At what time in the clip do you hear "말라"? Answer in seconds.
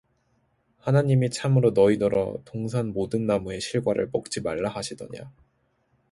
4.41-4.67